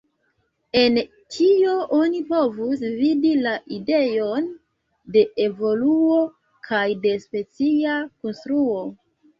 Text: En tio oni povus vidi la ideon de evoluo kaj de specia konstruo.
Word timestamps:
En 0.79 0.95
tio 1.35 1.75
oni 1.97 2.21
povus 2.31 2.81
vidi 3.03 3.35
la 3.43 3.53
ideon 3.77 4.51
de 5.19 5.25
evoluo 5.47 6.21
kaj 6.71 6.85
de 7.07 7.17
specia 7.29 8.05
konstruo. 8.11 8.85